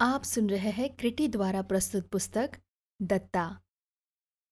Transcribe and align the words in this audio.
आप 0.00 0.22
सुन 0.22 0.48
रहे 0.50 0.70
हैं 0.70 0.88
क्रिटी 0.96 1.26
द्वारा 1.28 1.60
प्रस्तुत 1.62 2.06
पुस्तक, 2.08 2.50
दत्ता, 3.00 3.60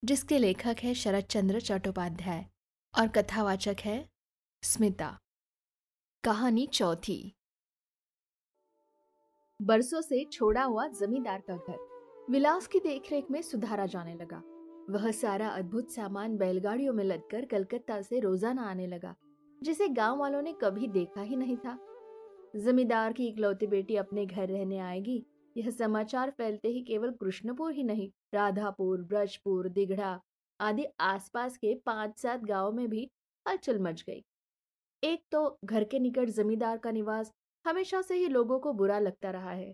जिसके 0.03 0.37
लेखक 0.37 0.79
है 0.83 0.93
शरद 0.93 1.23
चंद्र 1.23 1.59
चट्टोपाध्याय 1.59 2.45
और 2.93 3.07
कथावाचक 3.07 3.79
है 3.79 3.97
स्मिता। 4.63 5.09
कहानी 6.23 6.67
चौथी। 6.67 7.33
बरसों 9.59 10.01
से 10.01 10.23
छोड़ा 10.31 10.63
हुआ 10.63 10.87
जमींदार 10.87 11.41
का 11.49 11.55
घर, 11.55 11.77
विलास 12.29 12.67
की 12.67 12.79
देखरेख 12.79 13.31
में 13.31 13.41
सुधारा 13.41 13.85
जाने 13.85 14.15
लगा। 14.15 14.43
वह 14.89 15.11
सारा 15.11 15.47
अद्भुत 15.47 15.91
सामान 15.91 16.37
बैलगाड़ियों 16.37 16.93
में 16.93 17.03
लदकर 17.03 17.45
कलकत्ता 17.45 18.01
से 18.01 18.19
रोज़ाना 18.19 18.69
आने 18.69 18.87
लगा, 18.87 19.15
जिसे 19.61 19.87
गाँव 19.87 20.19
वालों 20.19 20.41
ने 20.41 20.53
कभी 20.61 20.87
देखा 20.89 21.21
ही 21.21 21.35
नहीं 21.35 21.57
था। 21.57 21.77
जमींदार 22.55 23.13
की 23.13 23.27
इकलौती 23.27 23.67
बेटी 23.67 23.95
अपने 23.95 24.25
घर 24.25 24.47
रहने 24.47 24.77
आएगी 24.79 25.25
यह 25.57 25.69
समाचार 25.69 26.29
फैलते 26.29 26.67
ही 26.67 26.81
केवल 26.81 27.11
कृष्णपुर 27.11 27.73
ही 27.73 27.83
नहीं, 27.83 28.09
राधापुर, 28.33 29.01
ब्रजपुर, 29.01 29.69
दिघड़ा 29.69 30.19
आदि 30.59 30.85
आसपास 30.99 31.57
के 31.57 31.73
पाँच 31.85 32.17
सात 32.17 32.43
गाँव 32.43 32.71
में 32.71 32.87
भी 32.89 33.09
हलचल 33.45 33.79
मच 33.79 34.03
गई। 34.07 34.23
एक 35.03 35.23
तो 35.31 35.59
घर 35.65 35.83
के 35.83 35.99
निकट 35.99 36.29
जमींदार 36.29 36.77
का 36.77 36.91
निवास 36.91 37.31
हमेशा 37.65 38.01
से 38.01 38.15
ही 38.15 38.27
लोगों 38.27 38.59
को 38.59 38.73
बुरा 38.73 38.99
लगता 38.99 39.31
रहा 39.31 39.51
है। 39.51 39.73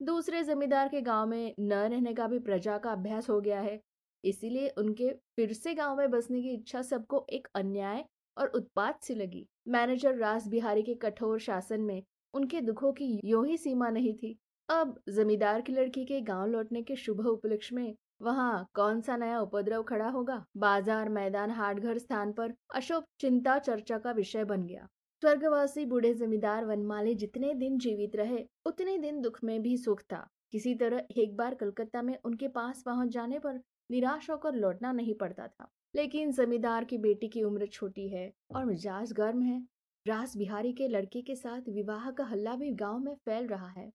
दूसरे 0.00 0.42
जमींदार 0.42 0.88
के 0.88 1.00
गाँव 1.00 1.26
में 1.26 1.54
न 1.60 1.72
रहने 1.72 2.14
का 2.14 2.26
भी 2.26 2.38
प्रजा 2.38 2.78
का 2.78 2.92
अभ्यास 2.92 3.28
हो 3.30 3.40
गया 3.40 3.60
है, 3.60 3.80
इसीलिए 4.24 4.68
उनके 4.68 5.10
फिर 5.36 5.52
से 5.52 5.74
गाँव 5.74 5.96
में 5.96 6.10
बसने 6.10 6.42
की 6.42 6.54
इच्छा 6.54 6.82
सबको 6.82 7.26
एक 7.30 7.48
अन्याय 7.54 8.04
और 8.36 8.48
उत्पात 8.48 9.02
सी 9.02 9.14
लगी। 9.14 9.46
मैनेजर 9.68 10.14
रास 10.14 10.46
बिहारी 10.48 10.82
के 10.82 10.94
कठोर 10.94 11.38
शासन 11.38 11.80
में 11.80 12.02
उनके 12.34 12.60
दुखों 12.60 12.92
की 12.92 13.20
यो 13.24 13.42
ही 13.42 13.56
सीमा 13.56 13.88
नहीं 13.90 14.14
थी। 14.14 14.36
अब 14.68 14.94
जमींदार 15.08 15.60
की 15.60 15.72
लड़की 15.72 16.04
के 16.04 16.20
गाँव 16.20 16.46
लौटने 16.46 16.82
के 16.82 16.96
शुभ 16.96 17.20
उपलक्ष्य 17.26 17.76
में 17.76 17.94
वहाँ 18.22 18.66
कौन 18.74 19.00
सा 19.00 19.16
नया 19.16 19.40
उपद्रव 19.40 19.82
खड़ा 19.82 20.08
होगा? 20.08 20.44
बाज़ार, 20.56 21.08
मैदान 21.08 21.50
हाट 21.50 21.80
घर 21.80 21.98
स्थान 21.98 22.32
पर 22.32 22.54
अशोक 22.74 23.04
चिंता 23.20 23.58
चर्चा 23.58 23.98
का 23.98 24.12
विषय 24.12 24.44
बन 24.44 24.66
गया। 24.66 24.88
स्वर्गवासी 25.22 25.84
बूढ़े 25.86 26.12
जमींदार 26.14 26.64
वनमाली 26.64 27.14
जितने 27.14 27.54
दिन 27.54 27.78
जीवित 27.78 28.16
रहे, 28.16 28.44
उतने 28.66 28.98
दिन 28.98 29.20
दुख 29.20 29.38
में 29.44 29.60
भी 29.62 29.76
सुख 29.76 30.02
था। 30.02 30.26
किसी 30.52 30.74
तरह 30.74 31.06
एक 31.16 31.36
बार 31.36 31.54
कलकत्ता 31.54 32.02
में 32.02 32.18
उनके 32.24 32.48
पास 32.48 32.82
पहुँच 32.82 33.08
जाने 33.08 33.38
पर 33.38 33.60
निराश 33.90 34.30
होकर 34.30 34.54
लौटना 34.54 34.92
नहीं 34.92 35.14
पड़ता 35.14 35.46
था। 35.46 35.70
लेकिन 35.94 36.32
जमींदार 36.32 36.84
की 36.84 36.98
बेटी 36.98 37.28
की 37.28 37.42
उम्र 37.42 37.66
छोटी 37.66 38.08
है 38.08 38.32
और 38.56 38.64
मिजाज 38.64 39.12
गर्म 39.12 39.42
है। 39.42 39.62
रास 40.06 40.36
बिहारी 40.36 40.72
के 40.72 40.88
लड़के 40.88 41.22
के 41.22 41.34
साथ 41.34 41.68
विवाह 41.68 42.10
का 42.10 42.24
हल्ला 42.24 42.54
भी 42.54 42.70
गाँव 42.74 42.98
में 42.98 43.14
फैल 43.14 43.46
रहा 43.46 43.68
है। 43.68 43.90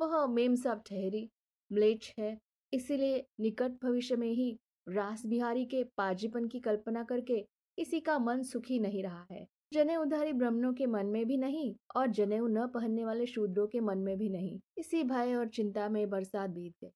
वह 0.00 0.26
मेम 0.26 0.54
साहब 0.54 0.82
ठहरी। 0.86 1.28
म्लेच्छ 1.70 2.12
है, 2.18 2.36
इसीलिए 2.72 3.24
निकट 3.40 3.72
भविष्य 3.82 4.16
में 4.16 4.30
ही 4.30 4.58
रास 4.88 5.24
बिहारी 5.26 5.64
के 5.64 5.82
पाजीपन 5.96 6.46
की 6.48 6.60
कल्पना 6.60 7.02
करके 7.04 7.40
किसी 7.78 8.00
का 8.00 8.18
मन 8.18 8.42
सुखी 8.42 8.78
नहीं 8.78 9.02
रहा 9.02 9.26
है। 9.30 9.46
जने 9.72 9.96
उधारी 9.96 10.32
ब्राह्मणों 10.32 10.72
के 10.72 10.86
मन 10.86 11.06
में 11.06 11.24
भी 11.26 11.36
नहीं 11.36 11.74
और 11.96 12.06
जनेऊ 12.10 12.46
न 12.46 12.66
पहनने 12.66 13.04
वाले 13.04 13.26
शूद्रों 13.26 13.66
के 13.66 13.80
मन 13.80 13.98
में 13.98 14.16
भी 14.18 14.28
नहीं। 14.28 14.58
इसी 14.78 15.02
भय 15.04 15.34
और 15.34 15.48
चिंता 15.48 15.88
में 15.88 16.08
बरसात 16.10 16.50
बीत 16.50 16.74
गए 16.84 16.90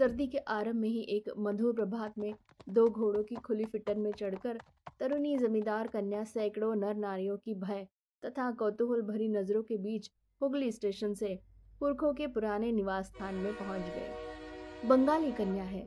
सर्दी 0.00 0.26
के 0.26 0.38
आरंभ 0.38 0.76
में 0.76 0.88
ही 0.88 1.00
एक 1.10 1.28
मधुर 1.38 1.72
प्रभात 1.72 2.18
में 2.18 2.32
दो 2.68 2.86
घोड़ों 2.86 3.22
की 3.22 3.34
खुली 3.36 3.64
फिटन 3.64 4.00
में 4.00 4.10
चढ़कर 4.12 4.58
तरुणी 5.00 5.36
जमींदार 5.38 5.86
कन्या 5.86 6.24
सैकड़ों 6.24 6.74
नर 6.76 6.94
नारियों 6.96 7.36
की 7.36 7.54
भय 7.54 7.86
तथा 8.22 8.50
कौतूहल 8.52 9.02
भरी 9.02 9.28
नज़रों 9.28 9.62
के 9.62 9.76
बीच 9.78 10.10
हुगली 10.40 10.70
स्टेशन 10.72 11.14
से 11.14 11.38
पुरखों 11.80 12.12
के 12.14 12.26
पुराने 12.26 12.70
निवास 12.72 13.06
स्थान 13.06 13.34
में 13.34 13.52
पहुँच 13.52 13.80
गए। 13.80 14.88
बंगाली 14.88 15.30
कन्या 15.32 15.64
है, 15.64 15.82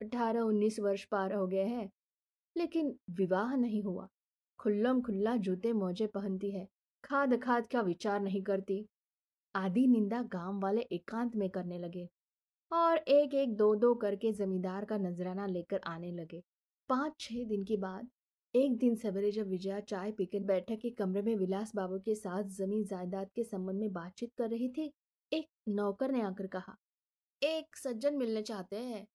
अठारह 0.00 0.40
उन्नीस 0.40 0.78
वर्ष 0.80 1.04
पार 1.04 1.32
हो 1.32 1.46
गए 1.46 1.64
हैं, 1.64 1.90
लेकिन 2.56 2.94
विवाह 3.10 3.54
नहीं 3.56 3.82
हुआ। 3.82 4.08
खुल्लम 4.58 5.00
खुल्ला 5.00 5.36
जूते 5.36 5.72
मोजे 5.72 6.06
पहनती 6.06 6.50
है 6.50 6.66
खाद 7.04 7.34
खाद 7.40 7.66
का 7.66 7.80
विचार 7.80 8.20
नहीं 8.20 8.42
करती। 8.42 8.84
आदि 9.54 9.86
निंदा 9.86 10.22
गाँव 10.22 10.60
वाले 10.60 10.80
एकांत 10.92 11.36
में 11.36 11.48
करने 11.50 11.78
लगे 11.78 12.08
और 12.70 12.96
एक 12.98 13.34
एक 13.34 13.56
दो 13.56 13.74
दो 13.74 13.94
करके 13.94 14.32
जमींदार 14.32 14.84
का 14.84 14.98
नजराना 14.98 15.46
लेकर 15.46 15.80
आने 15.86 16.12
लगे। 16.12 16.42
पाँच 16.88 17.20
छह 17.20 17.44
दिन 17.44 17.64
के 17.64 17.76
बाद, 17.76 18.08
एक 18.54 18.76
दिन 18.78 18.94
सवेरे 18.96 19.30
जब 19.30 19.48
विजया 19.48 19.80
चाय 19.80 20.12
पीकर 20.12 20.42
बैठक 20.44 20.78
के 20.82 20.90
कमरे 20.90 21.22
में 21.22 21.34
विलास 21.36 21.72
बाबू 21.76 21.98
के 21.98 22.14
साथ 22.14 22.48
ज़मीन 22.54 22.84
जायदाद 22.84 23.30
के 23.34 23.44
संबंध 23.44 23.80
में 23.80 23.92
बातचीत 23.92 24.32
कर 24.38 24.50
रही 24.50 24.68
थी 24.68 24.92
एक 25.32 25.46
नौकर 25.68 26.12
ने 26.12 26.22
आकर 26.22 26.46
कहा, 26.46 26.76
एक 27.42 27.76
सज्जन 27.76 28.14
मिलने 28.14 28.42
चाहते 28.42 28.76
हैं। 28.76 29.06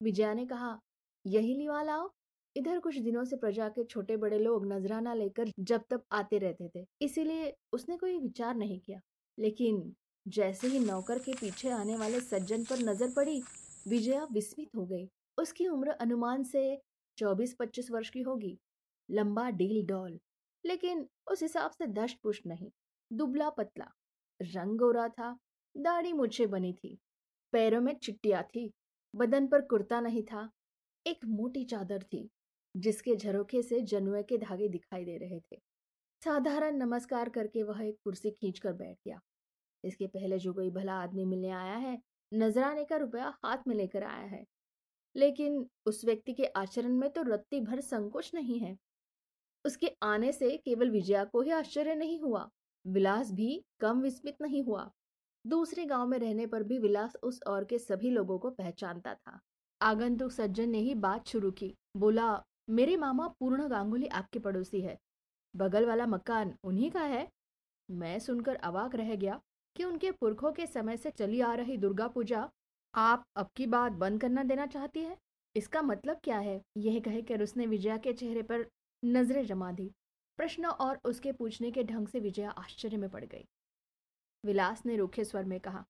विजया 0.00 0.32
ने 0.34 0.46
कहा, 0.46 0.78
यही 1.26 1.54
लिवा 1.54 1.82
लाओ 1.82 2.10
इधर 2.56 2.78
कुछ 2.78 2.96
दिनों 2.98 3.24
से 3.24 3.36
प्रजा 3.36 3.68
के 3.68 3.84
छोटे 3.84 4.16
बड़े 4.16 4.38
लोग 4.38 4.66
नजराना 4.66 5.14
लेकर 5.14 5.50
जब 5.60 5.84
तब 5.90 6.04
आते 6.12 6.38
रहते 6.38 6.68
थे, 6.68 6.86
इसीलिए 7.02 7.54
उसने 7.72 7.96
कोई 7.96 8.18
विचार 8.18 8.54
नहीं 8.54 8.80
किया। 8.80 9.00
लेकिन 9.38 9.94
जैसे 10.26 10.68
ही 10.68 10.78
नौकर 10.78 11.18
के 11.18 11.32
पीछे 11.32 11.70
आने 11.70 11.96
वाले 11.96 12.20
सज्जन 12.20 12.64
पर 12.64 12.78
नज़र 12.78 13.12
पड़ी, 13.16 13.42
विजया 13.88 14.26
विस्मित 14.32 14.76
हो 14.76 14.86
गई। 14.86 15.08
उसकी 15.38 15.68
उम्र 15.68 15.90
अनुमान 15.90 16.42
से 16.44 16.80
चौबीस 17.18 17.54
पच्चीस 17.54 17.90
वर्ष 17.90 18.10
की 18.10 18.20
होगी। 18.20 18.58
लंबा 19.10 19.48
डील 19.50 19.86
डॉल। 19.86 20.18
लेकिन 20.64 21.08
उस 21.30 21.42
हिसाब 21.42 21.70
से 21.70 21.86
दष्ट 21.86 22.18
पुष्ट 22.22 22.46
नहीं, 22.46 22.70
दुबला 23.10 23.50
पतला। 23.50 23.90
रंग 24.42 24.78
गोरा 24.78 25.08
था, 25.08 25.38
दाढ़ी 25.76 26.12
मुझे 26.12 26.46
बनी 26.46 26.72
थी, 26.72 26.98
पैरों 27.52 27.80
में 27.80 27.98
चिट्टिया 27.98 28.42
थी, 28.42 28.72
बदन 29.16 29.48
पर 29.48 29.60
कुर्ता 29.60 30.00
नहीं 30.00 30.22
था, 30.22 30.50
एक 31.06 31.24
मोटी 31.26 31.64
चादर 31.64 32.02
थी, 32.02 32.30
जिसके 32.76 33.16
झरोखे 33.16 33.62
से 33.62 33.80
जनुए 33.80 34.22
के 34.22 34.38
धागे 34.38 34.68
दिखाई 34.68 35.04
दे 35.04 35.18
रहे 35.18 35.40
थे। 35.40 35.60
साधारण 36.24 36.76
नमस्कार 36.76 37.28
करके 37.28 37.62
वह 37.62 37.82
एक 37.84 37.96
कुर्सी 38.04 38.30
खींचकर 38.30 38.72
बैठ 38.72 38.96
गया। 39.06 39.20
इसके 39.84 40.06
पहले 40.06 40.38
जो 40.38 40.52
कोई 40.52 40.70
भला 40.70 40.94
आदमी 40.94 41.24
मिलने 41.24 41.50
आया 41.50 41.76
है, 41.76 42.02
नजराने 42.34 42.84
का 42.84 42.96
रुपया 42.96 43.34
हाथ 43.44 43.58
में 43.68 43.76
लेकर 43.76 44.04
आया 44.04 44.26
है। 44.26 44.44
लेकिन 45.16 45.70
उस 45.86 46.04
व्यक्ति 46.04 46.34
के 46.34 46.44
आचरण 46.44 46.92
में 46.92 47.10
तो 47.10 47.22
रत्ती 47.22 47.60
भर 47.60 47.80
संकोच 47.80 48.30
नहीं 48.34 48.60
है। 48.60 48.76
उसके 49.66 49.96
आने 50.02 50.32
से 50.32 50.56
केवल 50.56 50.90
विजया 50.90 51.24
को 51.24 51.42
ही 51.42 51.50
आश्चर्य 51.50 51.94
नहीं 51.94 52.20
हुआ। 52.20 52.50
विलास 52.86 53.32
भी 53.32 53.64
कम 53.80 54.00
विस्मित 54.00 54.36
नहीं 54.42 54.62
हुआ। 54.62 54.90
दूसरे 55.46 55.84
गाँव 55.84 56.06
में 56.06 56.18
रहने 56.18 56.46
पर 56.46 56.62
भी 56.62 56.78
विलास 56.78 57.16
उस 57.22 57.40
और 57.46 57.64
के 57.64 57.78
सभी 57.78 58.10
लोगों 58.10 58.38
को 58.38 58.50
पहचानता 58.50 59.14
था। 59.14 59.40
आगंतुक 59.82 60.32
सज्जन 60.32 60.70
ने 60.70 60.78
ही 60.78 60.94
बात 60.94 61.28
शुरू 61.28 61.50
की। 61.50 61.74
बोला, 61.96 62.42
मेरे 62.70 62.96
मामा 62.96 63.28
पूर्ण 63.28 63.68
गांगुली 63.68 64.06
आपके 64.06 64.38
पड़ोसी 64.38 64.80
है। 64.80 64.98
बगल 65.56 65.86
वाला 65.86 66.06
मकान 66.06 66.54
उन्हीं 66.64 66.90
का 66.90 67.00
है? 67.00 67.28
मैं 67.90 68.18
सुनकर 68.18 68.54
अवाक 68.54 68.94
रह 68.94 69.14
गया 69.14 69.40
कि 69.76 69.84
उनके 69.84 70.10
पुरखों 70.10 70.52
के 70.52 70.66
समय 70.66 70.96
से 70.96 71.10
चली 71.10 71.40
आ 71.40 71.54
रही 71.54 71.76
दुर्गा 71.76 72.08
पूजा 72.08 72.50
आप 72.94 73.24
अब 73.36 73.48
की 73.56 73.66
बात 73.66 73.92
बंद 73.92 74.20
करना 74.20 74.42
देना 74.42 74.66
चाहती 74.66 75.00
है? 75.00 75.16
इसका 75.56 75.82
मतलब 75.82 76.20
क्या 76.24 76.38
है? 76.38 76.62
यह 76.76 77.00
कहकर 77.00 77.42
उसने 77.42 77.66
विजया 77.66 77.96
के 77.96 78.12
चेहरे 78.12 78.42
पर 78.42 78.66
नज़रें 79.04 79.46
जमा 79.46 79.72
दी। 79.72 79.92
प्रश्न 80.38 80.66
और 80.66 80.98
उसके 81.04 81.32
पूछने 81.32 81.70
के 81.70 81.84
ढंग 81.84 82.08
से 82.08 82.20
विजया 82.20 82.50
आश्चर्य 82.50 82.96
में 82.96 83.08
पड़ 83.10 83.24
गई। 83.24 83.44
विलास 84.44 84.84
ने 84.86 84.96
रूखे 84.96 85.24
स्वर 85.24 85.44
में 85.44 85.58
कहा, 85.60 85.84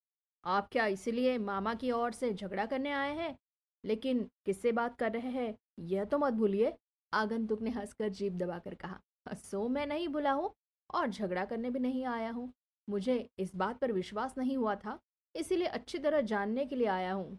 आप 0.44 0.68
क्या 0.72 0.86
इसीलिए 0.86 1.36
मामा 1.38 1.74
की 1.74 1.90
ओर 1.90 2.12
से 2.12 2.32
झगड़ा 2.34 2.66
करने 2.66 2.92
आए 2.92 3.14
हैं? 3.16 3.36
लेकिन 3.84 4.28
किससे 4.46 4.72
बात 4.72 4.96
कर 4.96 5.12
रहे 5.12 5.30
हैं? 5.30 5.54
यह 5.80 6.04
तो 6.04 6.18
मत 6.18 6.32
भूलिए, 6.32 6.72
आगंतुक 7.12 7.62
ने 7.62 7.70
हंसकर 7.70 8.08
जीप 8.08 8.32
दबाकर 8.32 8.74
कहा 8.74 9.00
सो 9.34 9.68
मैं 9.68 9.86
नहीं 9.86 10.08
भूला 10.08 10.32
हूँ 10.32 10.52
और 10.90 11.08
झगड़ा 11.08 11.44
करने 11.44 11.70
भी 11.70 11.78
नहीं 11.78 12.04
आया 12.06 12.30
हूँ। 12.30 12.52
मुझे 12.88 13.28
इस 13.38 13.54
बात 13.56 13.78
पर 13.78 13.92
विश्वास 13.92 14.34
नहीं 14.38 14.56
हुआ 14.56 14.74
था, 14.74 14.98
इसीलिए 15.34 15.66
अच्छी 15.68 15.98
तरह 15.98 16.20
जानने 16.20 16.64
के 16.66 16.76
लिए 16.76 16.86
आया 16.86 17.12
हूँ। 17.12 17.38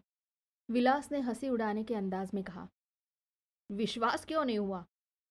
विलास 0.68 1.10
ने 1.12 1.20
हँसी 1.20 1.48
उड़ाने 1.48 1.84
के 1.84 1.94
अंदाज 1.94 2.30
में 2.34 2.42
कहा, 2.44 2.68
विश्वास 3.70 4.24
क्यों 4.24 4.44
नहीं 4.44 4.58
हुआ? 4.58 4.84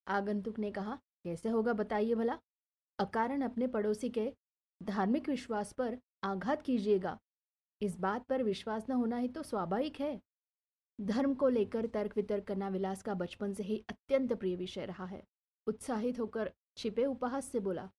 आगंतुक 0.08 0.60
ने 0.60 0.72
कहा 0.72 1.00
कैसे 1.26 1.50
होगा 1.50 1.74
बताइए 1.74 2.16
भला? 2.16 2.38
अकारण 3.00 3.42
अपने 3.42 3.68
पड़ोसी 3.68 4.10
के 4.10 4.32
धार्मिक 4.82 5.30
विश्वास 5.30 5.72
पर 5.74 5.98
आघात 6.24 6.62
कीजिएगा। 6.62 7.18
इस 7.82 7.98
बात 8.00 8.26
पर 8.26 8.44
विश्वास 8.44 8.86
न 8.90 8.94
होना 8.94 9.18
ही 9.18 9.28
तो 9.28 9.44
स्वाभाविक 9.44 10.00
है। 10.02 10.20
धर्म 11.00 11.34
को 11.34 11.50
लेकर 11.50 11.86
तर्क 11.88 12.16
वितर्क 12.16 12.44
करना 12.44 12.70
विलास 12.70 13.02
का 13.02 13.14
बचपन 13.14 13.54
से 13.54 13.64
ही 13.64 13.84
अत्यंत 13.90 14.34
प्रिय 14.34 14.56
विषय 14.56 14.86
रहा 14.86 15.06
है। 15.06 15.24
उत्साहित 15.68 16.20
होकर 16.20 16.52
छिपे 16.78 17.06
उपहास 17.06 17.46
से 17.46 17.60
बोला, 17.60 17.90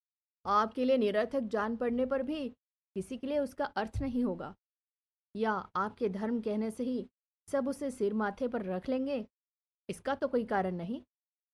आपके 0.45 0.85
लिए 0.85 0.97
निरर्थक 0.99 1.43
जान 1.47 1.77
पड़ने 1.77 2.07
पर 2.07 2.23
भी 2.23 2.49
किसी 2.97 3.17
के 3.17 3.27
लिए 3.27 3.39
उसका 3.39 3.65
अर्थ 3.65 4.01
नहीं 4.03 4.25
होगा। 4.25 4.55
या 5.35 5.53
आपके 5.77 6.09
धर्म 6.09 6.41
कहने 6.41 6.71
से 6.71 6.85
ही 6.85 7.09
सब 7.49 7.69
उसे 7.69 7.91
सिर 7.91 8.15
माथे 8.15 8.49
पर 8.49 8.65
रख 8.65 8.89
लेंगे? 8.89 9.27
इसका 9.89 10.15
तो 10.15 10.29
कोई 10.29 10.45
कारण 10.45 10.77
नहीं। 10.77 11.03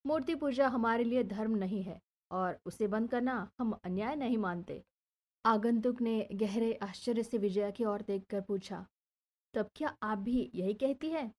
मूर्ति 0.04 0.34
पूजा 0.34 0.68
हमारे 0.68 1.04
लिए 1.04 1.22
धर्म 1.24 1.56
नहीं 1.56 1.82
है 1.82 2.00
और 2.30 2.58
उसे 2.66 2.86
बंद 2.88 3.10
करना 3.10 3.50
हम 3.58 3.72
अन्याय 3.84 4.16
नहीं 4.16 4.38
मानते। 4.38 4.82
आगंतुक 5.44 6.00
ने 6.02 6.28
गहरे 6.32 6.72
आश्चर्य 6.82 7.22
से 7.22 7.38
विजया 7.38 7.70
की 7.70 7.84
ओर 7.84 8.02
देखकर 8.02 8.40
पूछा, 8.40 8.84
तब 9.54 9.70
क्या 9.76 9.94
आप 10.02 10.18
भी 10.18 10.50
यही 10.54 10.74
कहती 10.74 11.10
है? 11.10 11.30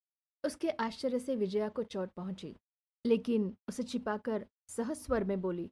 उसके 0.44 0.70
आश्चर्य 0.70 1.20
से 1.20 1.36
विजया 1.36 1.68
को 1.70 1.84
चोट 1.84 2.12
पहुँची, 2.12 2.56
लेकिन 3.06 3.56
उसे 3.70 3.84
छिपाकर 3.84 4.46
सहज 4.68 4.98
स्वर 4.98 5.24
में 5.24 5.40
बोली, 5.42 5.70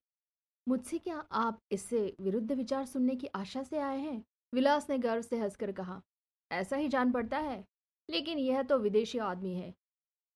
मुझसे 0.68 0.98
क्या 0.98 1.24
आप 1.32 1.60
इससे 1.72 2.16
विरुद्ध 2.22 2.52
विचार 2.52 2.86
सुनने 2.86 3.16
की 3.16 3.28
आशा 3.28 3.64
से 3.64 3.80
आए 3.80 3.98
हैं? 3.98 4.24
विलास 4.54 4.90
ने 4.90 4.98
गर्व 4.98 5.22
से 5.22 5.40
हंसकर 5.40 5.72
कहा, 5.72 6.02
ऐसा 6.52 6.76
ही 6.76 6.88
जान 6.88 7.12
पड़ता 7.12 7.38
है, 7.38 7.64
लेकिन 8.10 8.38
यह 8.40 8.62
तो 8.64 8.78
विदेशी 8.80 9.18
आदमी 9.18 9.54
है। 9.56 9.74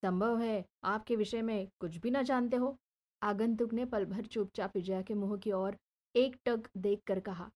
संभव 0.03 0.39
है 0.39 0.63
आपके 0.83 1.15
विषय 1.15 1.41
में 1.41 1.67
कुछ 1.79 1.97
भी 1.97 2.11
न 2.11 2.23
जानते 2.23 2.57
हो। 2.57 2.75
आगंतुक 3.21 3.73
ने 3.73 3.85
पल 3.85 4.05
भर 4.05 4.25
चुपचाप 4.25 4.71
विजया 4.75 5.01
के 5.01 5.13
मुँह 5.13 5.37
की 5.37 5.51
ओर 5.51 5.77
एक 6.15 6.35
टक 6.45 6.67
देख 6.77 7.01
कर 7.07 7.19
कहा, 7.19 7.49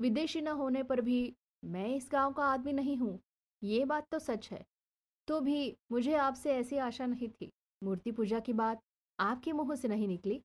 विदेशी 0.00 0.40
न 0.40 0.48
होने 0.48 0.82
पर 0.82 1.00
भी 1.00 1.34
मैं 1.64 1.88
इस 1.88 2.08
गाँव 2.12 2.32
का 2.32 2.44
आदमी 2.44 2.72
नहीं 2.72 2.96
हूँ। 2.96 3.18
ये 3.62 3.84
बात 3.84 4.06
तो 4.10 4.18
सच 4.18 4.48
है। 4.52 4.64
तो 5.28 5.40
भी 5.40 5.76
मुझे 5.92 6.14
आपसे 6.14 6.54
ऐसी 6.54 6.78
आशा 6.78 7.06
नहीं 7.06 7.28
थी। 7.28 7.50
मूर्ति 7.82 8.12
पूजा 8.12 8.40
की 8.40 8.52
बात 8.52 8.80
आपके 9.18 9.52
मुँह 9.52 9.74
से 9.74 9.88
नहीं 9.88 10.08
निकली। 10.08 10.42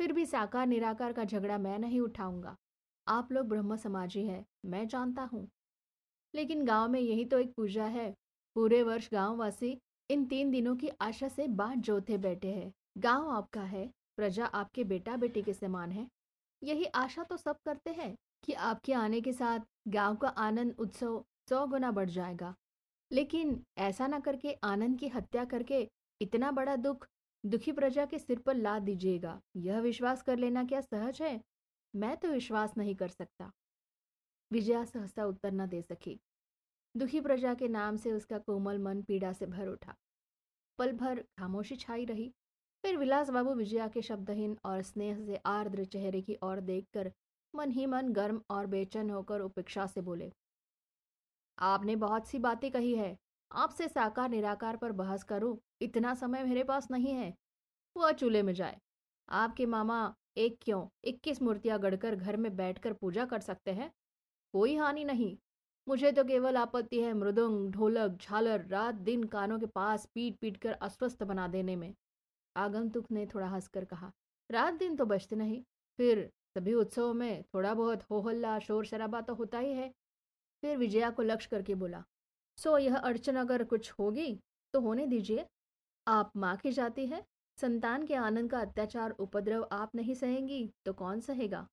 फिर 0.00 0.12
भी 0.12 0.26
साकार 0.26 0.66
निराकार 0.66 1.12
का 1.12 1.24
झगड़ा 1.24 1.58
मैं 1.58 1.78
नहीं 1.78 2.00
उठाऊँगा। 2.00 2.56
आप 3.06 3.32
लोग 3.32 3.48
ब्रह्म 3.48 3.76
समाजी 3.76 4.26
हैं, 4.26 4.44
मैं 4.64 4.86
जानता 4.88 5.22
हूँ। 5.22 5.48
लेकिन 6.34 6.64
गाँव 6.64 6.88
में 6.88 7.00
यही 7.00 7.24
तो 7.24 7.38
एक 7.38 7.54
पूजा 7.54 7.84
है। 7.86 8.12
पूरे 8.56 8.82
वर्ष 8.82 9.08
गांववासी 9.12 9.78
इन 10.10 10.24
तीन 10.24 10.50
दिनों 10.50 10.76
की 10.76 10.88
आशा 11.00 11.28
से 11.28 11.48
बात 11.48 11.78
जोते 11.78 12.18
बैठे 12.18 12.48
हैं। 12.48 12.72
गाँव 12.98 13.30
आपका 13.30 13.62
है, 13.62 13.90
प्रजा 14.16 14.46
आपके 14.46 14.84
बेटा 14.84 15.16
बेटी 15.16 15.42
के 15.42 15.52
समान 15.52 15.92
है। 15.92 16.08
यही 16.62 16.84
आशा 16.84 17.22
तो 17.22 17.36
सब 17.36 17.56
करते 17.66 17.90
हैं 17.90 18.16
कि 18.44 18.52
आपके 18.52 18.92
आने 18.92 19.20
के 19.20 19.32
साथ 19.32 19.60
गाँव 19.88 20.16
का 20.16 20.28
आनंद, 20.28 20.74
उत्सव 20.78 21.24
सौ 21.48 21.66
गुना 21.66 21.90
बढ़ 21.90 22.10
जाएगा। 22.10 22.54
लेकिन 23.12 23.62
ऐसा 23.78 24.06
ना 24.06 24.20
करके 24.20 24.52
आनंद 24.52 24.98
की 24.98 25.08
हत्या 25.08 25.44
करके 25.44 25.90
इतना 26.20 26.50
बड़ा 26.50 26.76
दुख 26.76 27.06
दुखी 27.44 27.72
प्रजा 27.72 28.04
के 28.04 28.18
सिर 28.18 28.38
पर 28.38 28.54
ला 28.54 28.78
दीजिएगा। 28.78 29.40
यह 29.56 29.80
विश्वास 29.80 30.22
कर 30.22 30.38
लेना 30.38 30.64
क्या 30.64 30.80
सहज 30.80 31.22
है? 31.22 31.40
मैं 31.96 32.16
तो 32.16 32.28
विश्वास 32.28 32.76
नहीं 32.76 32.94
कर 32.94 33.08
सकता। 33.08 33.50
विजया 34.52 34.84
सहसा 34.84 35.24
उत्तर 35.24 35.52
न 35.52 35.66
दे 35.66 35.82
सकी। 35.82 36.20
दुखी 36.94 37.20
प्रजा 37.20 37.54
के 37.54 37.68
नाम 37.68 37.96
से 37.96 38.12
उसका 38.12 38.38
कोमल 38.38 38.78
मन 38.78 39.02
पीड़ा 39.02 39.32
से 39.32 39.46
भर 39.46 39.68
उठा। 39.68 39.94
पल 40.78 40.92
भर 40.92 41.20
खामोशी 41.38 41.76
छाई 41.76 42.04
रही। 42.04 42.32
फिर 42.84 42.96
विलास 42.96 43.30
बाबू 43.30 43.54
विजया 43.54 43.88
के 43.88 44.02
शब्दहीन 44.02 44.56
और 44.64 44.82
स्नेह 44.82 45.18
से 45.18 45.36
आर्द्र 45.46 45.84
चेहरे 45.84 46.20
की 46.22 46.36
ओर 46.42 46.60
देखकर 46.60 47.12
मन 47.54 47.70
ही 47.70 47.86
मन 47.86 48.12
गर्म 48.12 48.40
और 48.50 48.66
बेचैन 48.66 49.10
होकर 49.10 49.40
उपेक्षा 49.40 49.86
से 49.86 50.00
बोले, 50.00 50.30
आपने 51.58 51.96
बहुत 51.96 52.28
सी 52.28 52.38
बातें 52.38 52.70
कही 52.70 52.94
है। 52.94 53.16
आपसे 53.50 53.88
साकार 53.88 54.28
निराकार 54.30 54.76
पर 54.76 54.92
बहस 54.92 55.22
करूँ, 55.24 55.56
इतना 55.80 56.14
समय 56.14 56.44
मेरे 56.44 56.64
पास 56.64 56.90
नहीं 56.90 57.12
है। 57.12 57.32
वह 57.96 58.12
चूल्हे 58.12 58.42
में 58.42 58.52
जाए। 58.54 58.76
आपके 59.28 59.66
मामा 59.66 60.14
एक 60.36 60.58
क्यों 60.62 60.86
इक्कीस 61.04 61.42
मूर्तियाँ 61.42 61.78
गढ़कर 61.80 62.16
घर 62.16 62.36
में 62.36 62.54
बैठकर 62.56 62.92
पूजा 62.92 63.24
कर 63.24 63.40
सकते 63.40 63.72
हैं? 63.72 63.90
कोई 64.54 64.76
हानि 64.76 65.04
नहीं। 65.04 65.36
मुझे 65.86 66.10
तो 66.12 66.24
केवल 66.24 66.56
आपत्ति 66.56 67.00
है 67.00 67.12
मृदंग, 67.12 67.70
ढोलक, 67.72 68.16
झालर, 68.20 68.64
रात 68.66 68.94
दिन 68.94 69.24
कानों 69.24 69.58
के 69.58 69.66
पास 69.66 70.06
पीट 70.14 70.36
पीट 70.40 70.56
कर 70.56 70.72
अस्वस्थ 70.72 71.22
बना 71.22 71.46
देने 71.48 71.76
में। 71.76 71.94
आगंतुक 72.56 73.10
ने 73.10 73.26
थोड़ा 73.26 73.48
हंसकर 73.48 73.84
कहा, 73.84 74.10
रात 74.50 74.74
दिन 74.74 74.96
तो 74.96 75.04
बचते 75.04 75.36
नहीं, 75.36 75.62
फिर 75.98 76.30
सभी 76.56 76.74
उत्सवों 76.74 77.12
में 77.14 77.42
थोड़ा 77.44 77.74
बहुत 77.74 78.02
हो 78.02 78.20
हल्ला 78.20 78.58
शोर 78.58 78.84
शराबा 78.86 79.20
तो 79.20 79.34
होता 79.34 79.58
ही 79.58 79.72
है। 79.72 79.92
फिर 80.62 80.76
विजया 80.76 81.10
को 81.10 81.22
लक्ष्य 81.22 81.48
करके 81.50 81.74
बोला, 81.74 82.02
सो 82.58 82.76
यह 82.78 82.96
अड़चन 82.96 83.36
अगर 83.36 83.64
कुछ 83.64 83.92
होगी 83.92 84.38
तो 84.74 84.80
होने 84.80 85.06
दीजिए। 85.06 85.46
आप 86.06 86.30
माँ 86.36 86.56
की 86.56 86.72
जाति 86.72 87.06
है, 87.06 87.24
संतान 87.58 88.06
के 88.06 88.14
आनंद 88.16 88.50
का 88.50 88.60
अत्याचार 88.60 89.10
उपद्रव 89.20 89.68
आप 89.72 89.94
नहीं 89.94 90.14
सहेंगी 90.14 90.68
तो 90.86 90.92
कौन 90.94 91.20
सहेगा? 91.20 91.66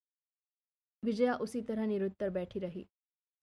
विजया 1.04 1.36
उसी 1.36 1.62
तरह 1.62 1.86
निरुत्तर 1.86 2.30
बैठी 2.30 2.60
रही। 2.60 2.88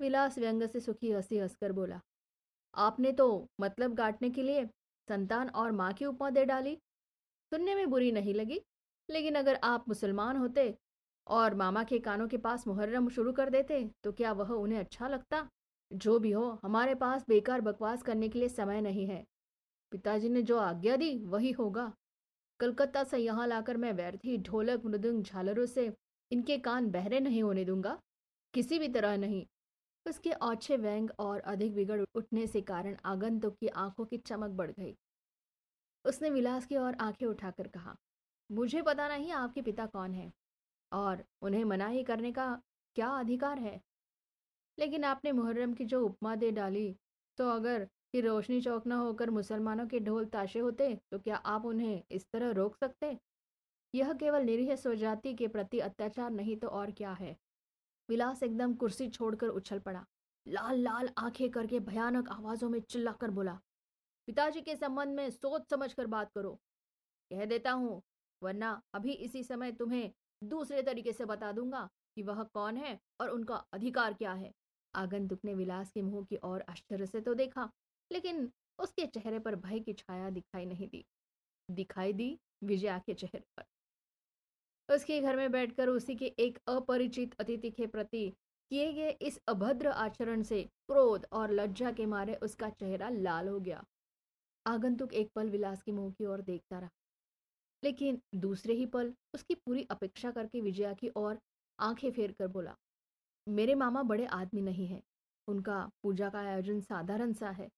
विलास 0.00 0.38
व्यंग 0.38 0.62
से 0.62 0.80
सुखी 0.80 1.10
हँसी 1.12 1.38
हंसकर 1.38 1.72
बोला, 1.72 2.00
आपने 2.74 3.12
तो 3.12 3.48
मतलब 3.60 3.94
गांटने 3.94 4.30
के 4.30 4.42
लिए 4.42 4.64
संतान 5.08 5.48
और 5.48 5.72
माँ 5.72 5.92
की 5.92 6.04
उपमा 6.04 6.30
दे 6.30 6.44
डाली। 6.44 6.74
सुनने 7.52 7.74
में 7.74 7.88
बुरी 7.90 8.10
नहीं 8.12 8.34
लगी, 8.34 8.60
लेकिन 9.08 9.34
अगर 9.34 9.58
आप 9.64 9.84
मुसलमान 9.88 10.36
होते 10.36 10.74
और 11.26 11.54
मामा 11.54 11.82
के 11.84 11.98
कानों 11.98 12.28
के 12.28 12.36
पास 12.38 12.66
मुहर्रम 12.66 13.08
शुरू 13.08 13.32
कर 13.32 13.50
देते 13.50 13.88
तो 14.04 14.12
क्या 14.12 14.32
वह 14.32 14.52
उन्हें 14.52 14.78
अच्छा 14.78 15.08
लगता? 15.08 15.48
जो 15.90 16.18
भी 16.18 16.30
हो, 16.30 16.58
हमारे 16.62 16.94
पास 16.94 17.24
बेकार 17.28 17.60
बकवास 17.60 18.02
करने 18.02 18.28
के 18.28 18.38
लिए 18.38 18.48
समय 18.48 18.80
नहीं 18.80 19.06
है। 19.06 19.24
पिताजी 19.92 20.28
ने 20.28 20.42
जो 20.42 20.58
आज्ञा 20.58 20.96
दी, 20.96 21.18
वही 21.18 21.52
होगा। 21.52 21.92
कलकत्ता 22.60 23.04
से 23.04 23.18
यहाँ 23.18 23.46
लाकर 23.46 23.76
मैं 23.76 23.92
व्यर्थ 23.92 24.26
ढोलक, 24.42 24.84
मृदुंग, 24.84 25.22
झालरों 25.22 25.66
से 25.66 25.92
इनके 26.30 26.58
कान 26.58 26.90
बहरे 26.90 27.20
नहीं 27.20 27.42
होने 27.42 27.64
दूँगा। 27.64 27.98
किसी 28.54 28.78
भी 28.78 28.88
तरह 28.88 29.16
नहीं। 29.16 29.46
उसके 30.08 30.32
औछे 30.32 30.76
व्यंग 30.76 31.10
और 31.18 31.40
अधिक 31.40 31.74
बिगड़ 31.74 32.00
उठने 32.14 32.46
से 32.46 32.60
कारण 32.62 32.96
आगंतुक 33.04 33.56
की 33.56 33.68
आँखों 33.68 34.04
की 34.04 34.16
चमक 34.18 34.50
बढ़ 34.50 34.70
गई। 34.70 34.94
उसने 36.04 36.30
विलास 36.30 36.66
की 36.66 36.76
ओर 36.76 36.96
आँखें 37.00 37.26
उठाकर 37.26 37.68
कहा, 37.68 37.96
मुझे 38.50 38.82
पता 38.82 39.08
नहीं 39.08 39.32
आपके 39.32 39.62
पिता 39.62 39.86
कौन 39.86 40.14
है 40.14 40.30
और 40.92 41.24
उन्हें 41.42 41.64
मना 41.64 41.86
ही 41.86 42.02
करने 42.02 42.32
का 42.32 42.46
क्या 42.96 43.08
अधिकार 43.10 43.58
है। 43.58 43.80
लेकिन 44.78 45.04
आपने 45.04 45.32
मुहर्रम 45.32 45.72
की 45.74 45.84
जो 45.84 46.04
उपमा 46.06 46.34
दे 46.36 46.50
डाली 46.50 46.94
तो 47.38 47.48
अगर 47.50 47.84
कि 48.12 48.20
रोशनी 48.20 48.60
चौक 48.60 48.86
न 48.86 48.92
होकर 48.92 49.30
मुसलमानों 49.30 49.86
के 49.86 50.00
ढोल 50.00 50.24
ताशे 50.26 50.58
होते 50.58 50.94
तो 51.10 51.18
क्या 51.18 51.36
आप 51.36 51.64
उन्हें 51.66 52.02
इस 52.10 52.26
तरह 52.32 52.50
रोक 52.50 52.76
सकते? 52.76 53.16
यह 53.94 54.12
केवल 54.12 54.44
निरीह 54.44 54.74
स्वजाति 54.76 55.34
के 55.34 55.48
प्रति 55.48 55.78
अत्याचार 55.80 56.30
नहीं 56.30 56.56
तो 56.56 56.68
और 56.68 56.90
क्या 56.90 57.12
है? 57.12 57.36
विलास 58.08 58.42
एकदम 58.42 58.74
कुर्सी 58.74 59.08
छोड़कर 59.08 59.48
उछल 59.48 59.78
पड़ा। 59.78 60.04
लाल 60.46 60.78
लाल 60.78 61.08
आँखें 61.18 61.50
करके 61.50 61.80
भयानक 61.80 62.28
आवाजों 62.28 62.68
में 62.68 62.80
चिल्लाकर 62.80 63.30
बोला, 63.30 63.58
पिताजी 64.28 64.60
के 64.60 64.76
संबंध 64.76 65.16
में 65.16 65.30
सोच 65.30 65.68
समझ 65.70 65.92
कर 65.92 66.06
बात 66.06 66.30
करो। 66.34 66.52
कह 67.30 67.44
देता 67.44 67.72
हूँ, 67.72 68.02
वरना 68.42 68.80
अभी 68.94 69.12
इसी 69.12 69.42
समय 69.44 69.72
तुम्हें 69.72 70.10
दूसरे 70.42 70.82
तरीके 70.82 71.12
से 71.12 71.24
बता 71.24 71.52
दूँगा 71.52 71.88
कि 72.16 72.22
वह 72.22 72.42
कौन 72.44 72.76
है 72.76 72.98
और 73.20 73.28
उनका 73.28 73.56
अधिकार 73.72 74.14
क्या 74.14 74.32
है। 74.32 74.52
आगंतुक 74.94 75.40
ने 75.44 75.54
विलास 75.54 75.90
के 75.90 76.02
मुँह 76.02 76.24
की 76.24 76.38
ओर 76.44 76.64
आश्चर्य 76.68 77.06
से 77.06 77.20
तो 77.20 77.34
देखा, 77.34 77.70
लेकिन 78.10 78.50
उसके 78.78 79.06
चेहरे 79.06 79.38
पर 79.38 79.56
भय 79.56 79.80
की 79.80 79.92
छाया 79.92 80.30
दिखाई 80.30 80.66
नहीं 80.66 80.88
दी। 80.88 81.04
दिखाई 81.68 82.12
दी 82.12 82.38
विजया 82.64 82.98
के 82.98 83.14
चेहरे 83.14 83.44
पर। 83.56 83.64
उसके 84.88 85.20
घर 85.20 85.36
में 85.36 85.50
बैठकर 85.52 85.88
उसी 85.88 86.14
के 86.14 86.26
एक 86.38 86.58
अपरिचित 86.68 87.34
अतिथि 87.40 87.70
के 87.70 87.86
प्रति 87.86 88.28
किए 88.70 88.92
गए 88.92 89.10
इस 89.10 89.40
अभद्र 89.48 89.88
आचरण 89.88 90.42
से 90.42 90.62
क्रोध 90.62 91.26
और 91.32 91.50
लज्जा 91.50 91.90
के 91.92 92.06
मारे 92.06 92.34
उसका 92.34 92.68
चेहरा 92.70 93.08
लाल 93.08 93.48
हो 93.48 93.58
गया। 93.60 93.84
आगंतुक 94.66 95.12
एक 95.12 95.30
पल 95.34 95.50
विलास 95.50 95.82
के 95.82 95.92
मुँह 95.92 96.10
की 96.12 96.26
ओर 96.26 96.40
देखता 96.40 96.78
रहा। 96.78 96.90
लेकिन 97.82 98.20
दूसरे 98.34 98.74
ही 98.74 98.86
पल 98.86 99.12
उसकी 99.34 99.54
पूरी 99.54 99.86
अपेक्षा 99.90 100.30
करके 100.30 100.60
विजया 100.60 100.92
की 100.92 101.10
ओर 101.16 101.38
आँखें 101.78 102.10
फेर 102.10 102.32
कर 102.32 102.46
बोला, 102.46 102.74
मेरे 103.46 103.74
मामा 103.74 104.02
बड़े 104.02 104.26
आदमी 104.26 104.62
नहीं 104.62 104.86
है। 104.86 105.02
उनका 105.48 105.90
पूजा 106.02 106.28
का 106.30 106.40
आयोजन 106.40 106.80
साधारण 106.80 107.32
सा 107.32 107.50
है। 107.50 107.68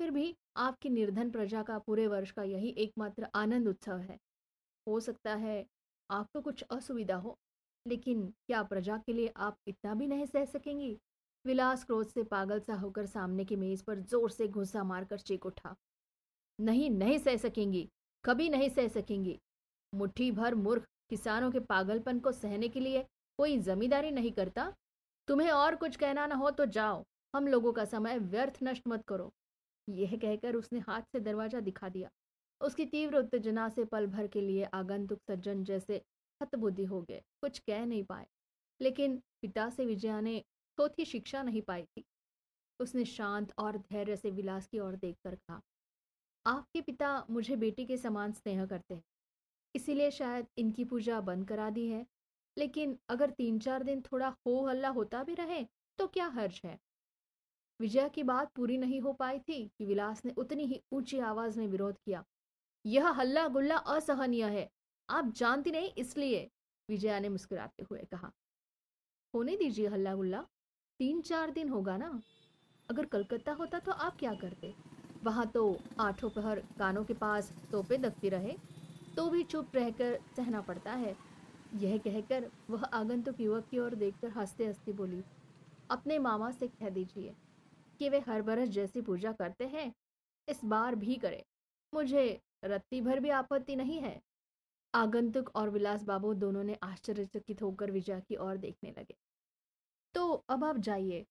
फिर 0.00 0.10
भी 0.10 0.34
आपकी 0.56 0.90
निर्धन 0.90 1.30
प्रजा 1.30 1.62
का 1.62 1.78
पूरे 1.78 2.06
वर्ष 2.06 2.30
का 2.30 2.42
यही 2.42 2.74
एकमात्र 2.78 3.28
आनंद 3.34 3.68
उत्सव 3.68 3.98
है। 3.98 4.18
हो 4.86 5.00
सकता 5.00 5.34
है 5.34 5.64
आपको 6.10 6.40
कुछ 6.40 6.62
असुविधा 6.62 7.16
हो, 7.16 7.36
लेकिन 7.86 8.26
क्या 8.46 8.62
प्रजा 8.64 8.96
के 8.98 9.12
लिए 9.12 9.32
आप 9.38 9.56
इतना 9.66 9.94
भी 9.94 10.06
नहीं 10.06 10.26
सह 10.26 10.44
सकेंगी? 10.46 10.96
विलास 11.44 11.84
क्रोध 11.84 12.06
से 12.06 12.22
पागल 12.24 12.60
सा 12.60 12.74
होकर 12.74 13.06
सामने 13.08 13.44
की 13.44 13.56
मेज 13.56 13.82
पर 13.82 14.00
ज़ोर 14.00 14.30
से 14.30 14.48
घुसा 14.48 14.82
मारकर 14.84 15.18
चेक 15.20 15.46
उठा। 15.46 15.74
नहीं 16.58 16.90
नहीं 16.90 17.18
सह 17.18 17.36
सकेंगी, 17.38 17.88
कभी 18.24 18.48
नहीं 18.48 18.68
सह 18.70 18.88
सकेंगी। 18.90 19.38
मुट्ठी 19.92 20.30
भर 20.32 20.54
मूर्ख 20.56 20.84
किसानों 21.10 21.50
के 21.50 21.60
पागलपन 21.60 22.18
को 22.18 22.32
सहने 22.32 22.68
के 22.68 22.80
लिए 22.80 23.04
कोई 23.38 23.58
जमींदारी 23.60 24.10
नहीं 24.10 24.32
करता। 24.32 24.72
तुम्हें 25.28 25.50
और 25.50 25.76
कुछ 25.76 25.96
कहना 25.96 26.26
ना 26.26 26.34
हो 26.34 26.50
तो 26.50 26.66
जाओ, 26.68 27.02
हम 27.34 27.46
लोगों 27.48 27.72
का 27.72 27.84
समय 27.86 28.18
व्यर्थ 28.20 28.58
नष्ट 28.62 28.88
मत 28.88 29.04
करो। 29.08 29.32
यह 29.88 30.16
कहकर 30.16 30.54
उसने 30.54 30.78
हाथ 30.80 31.02
से 31.12 31.20
दरवाज़ा 31.20 31.60
दिखा 31.60 31.88
दिया। 31.88 32.10
उसकी 32.60 32.84
तीव्र 32.86 33.16
उत्तेजना 33.16 33.68
से 33.68 33.84
पल 33.84 34.06
भर 34.06 34.26
के 34.26 34.40
लिए 34.40 34.64
आगंतुक 34.64 35.20
सज्जन 35.30 35.64
जैसे 35.64 36.02
हतबुद्धि 36.40 36.84
हो 36.84 37.02
गए। 37.02 37.22
कुछ 37.40 37.58
कह 37.58 37.84
नहीं 37.86 38.04
पाए। 38.04 38.26
लेकिन 38.80 39.16
पिता 39.42 39.68
से 39.70 39.84
विजया 39.86 40.20
ने 40.20 40.38
चौथी 40.78 41.04
शिक्षा 41.04 41.42
नहीं 41.42 41.62
पाई 41.62 41.82
थी। 41.82 42.04
उसने 42.80 43.04
शांत 43.04 43.52
और 43.58 43.78
धैर्य 43.78 44.16
से 44.16 44.30
विलास 44.30 44.66
की 44.66 44.78
ओर 44.78 44.96
देखकर 44.96 45.34
कहा, 45.34 45.60
आपके 46.46 46.80
पिता 46.80 47.26
मुझे 47.30 47.56
बेटी 47.56 47.86
के 47.86 47.96
समान 47.96 48.32
स्नेह 48.32 48.66
करते 48.66 48.94
हैं। 48.94 49.02
इसीलिए 49.74 50.10
शायद 50.10 50.46
इनकी 50.58 50.84
पूजा 50.84 51.20
बंद 51.20 51.48
करा 51.48 51.70
दी 51.70 51.88
है। 51.88 52.06
लेकिन 52.56 52.98
अगर 53.08 53.30
तीन 53.30 53.58
चार 53.58 53.82
दिन 53.82 54.00
थोड़ा 54.02 54.28
हो 54.46 54.66
हल्ला 54.66 54.88
होता 54.88 55.22
भी 55.24 55.34
रहे 55.34 55.64
तो 55.98 56.06
क्या 56.06 56.26
हर्ज 56.26 56.60
है? 56.64 56.78
विजया 57.80 58.08
की 58.08 58.22
बात 58.22 58.52
पूरी 58.52 58.78
नहीं 58.78 59.00
हो 59.00 59.12
पाई 59.12 59.38
थी 59.38 59.66
कि 59.78 59.84
विलास 59.86 60.24
ने 60.24 60.32
उतनी 60.36 60.64
ही 60.64 60.80
ऊँची 60.92 61.18
आवाज़ 61.18 61.58
में 61.58 61.66
विरोध 61.68 61.98
किया। 61.98 62.24
यह 62.84 63.08
हल्ला 63.10 63.46
गुल्ला 63.48 63.76
असहनीय 63.76 64.44
है। 64.46 64.68
आप 65.08 65.32
जानती 65.36 65.70
नहीं, 65.70 65.90
इसलिए। 65.98 66.50
विजया 66.88 67.18
ने 67.20 67.28
मुस्कुराते 67.28 67.86
हुए 67.90 68.04
कहा, 68.04 68.30
होने 69.34 69.56
दीजिए 69.56 69.88
हल्ला 69.88 70.14
गुल्ला 70.14 70.40
तीन 71.00 71.20
चार 71.22 71.50
दिन 71.50 71.68
होगा 71.68 71.96
ना। 71.96 72.20
अगर 72.88 73.06
कलकत्ता 73.06 73.52
होता 73.52 73.78
तो 73.78 73.92
आप 73.92 74.16
क्या 74.18 74.32
करते? 74.34 74.74
वहाँ 75.24 75.46
तो 75.46 75.62
आठों 76.00 76.30
पहर 76.30 76.60
कानों 76.78 77.04
के 77.04 77.14
पास 77.14 77.52
तोपे 77.72 77.98
दखती 77.98 78.28
रहे 78.28 78.56
तो 79.16 79.28
भी 79.30 79.42
चुप 79.44 79.76
रहकर 79.76 80.18
सहना 80.36 80.60
पड़ता 80.60 80.92
है। 80.94 81.14
यह 81.74 81.96
कहकर 81.98 82.50
वह 82.70 82.84
आगंतुक 82.84 83.40
युवक 83.40 83.66
की 83.70 83.78
ओर 83.78 83.94
देखकर 83.94 84.28
हँसते 84.30 84.66
हँसते 84.66 84.92
बोली, 84.92 85.22
अपने 85.90 86.18
मामा 86.18 86.50
से 86.50 86.68
कह 86.68 86.88
दीजिए 86.88 87.34
कि 88.00 88.08
वे 88.08 88.18
हर 88.28 88.42
बरस 88.42 88.68
जैसी 88.68 89.00
पूजा 89.02 89.32
करते 89.32 89.66
हैं, 89.66 89.92
इस 90.48 90.60
बार 90.64 90.94
भी 90.96 91.16
करें। 91.16 91.42
मुझे 91.92 92.40
रत्ती 92.64 93.00
भर 93.00 93.20
भी 93.20 93.30
आपत्ति 93.30 93.76
नहीं 93.76 94.00
है? 94.00 94.22
आगंतुक 94.94 95.50
और 95.54 95.70
विलास 95.70 96.02
बाबू 96.02 96.34
दोनों 96.34 96.64
ने 96.64 96.74
आश्चर्यचकित 96.82 97.62
होकर 97.62 97.90
विजया 97.90 98.20
की 98.20 98.36
ओर 98.36 98.56
देखने 98.56 98.90
लगे। 98.90 99.16
तो 100.14 100.44
अब 100.48 100.64
आप 100.64 100.78
जाइए, 100.78 101.26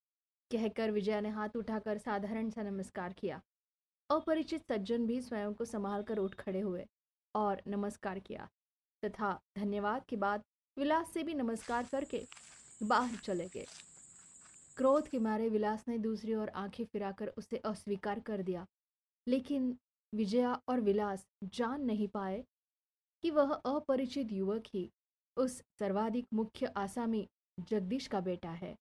कहकर 0.52 0.92
विजया 0.92 1.22
ने 1.22 1.30
हाथ 1.30 1.50
उठाकर 1.56 1.98
साधारण 1.98 2.50
सा 2.50 2.64
नमस्कार 2.64 3.14
किया। 3.14 3.42
अपरिचित 4.10 4.64
सज्जन 4.72 5.06
भी 5.06 5.22
स्वयं 5.22 5.54
को 5.54 5.66
संभाल 5.66 6.04
कर 6.04 6.18
उठ 6.18 6.36
खड़े 6.36 6.60
हुए 6.60 6.88
और 7.36 7.62
नमस्कार 7.68 8.20
किया। 8.20 8.50
तथा 9.06 9.42
धन्यवाद 9.58 10.06
के 10.06 10.16
बाद 10.16 10.44
विलास 10.78 11.14
से 11.14 11.24
भी 11.24 11.34
नमस्कार 11.34 11.88
करके 11.92 12.28
बाहर 12.84 13.16
चले 13.16 13.48
गए। 13.48 13.66
क्रोध 14.78 15.08
के 15.08 15.20
मारे 15.20 15.50
विलास 15.50 15.88
ने 15.88 15.98
दूसरी 15.98 16.36
ओर 16.36 16.50
आँखें 16.50 16.86
फिराकर 16.86 17.28
उसे 17.28 17.58
अस्वीकार 17.58 18.20
कर 18.20 18.42
दिया। 18.42 18.68
लेकिन 19.28 19.78
विजया 20.14 20.62
और 20.68 20.82
विलास 20.82 21.26
जान 21.44 21.82
नहीं 21.82 22.08
पाए 22.08 22.44
कि 23.24 23.32
वह 23.32 23.54
अपरिचित 23.54 24.32
युवक 24.32 24.64
ही 24.74 24.92
उस 25.38 25.64
सर्वाधिक 25.80 26.28
मुख्य 26.34 26.66
आसामी 26.66 27.28
जगदीश 27.60 28.08
का 28.08 28.20
बेटा 28.20 28.50
है। 28.50 28.76